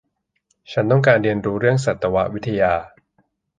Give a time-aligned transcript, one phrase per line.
[0.71, 2.73] ฉันต้องการเรียนรู้เรื่องสัตววิทยา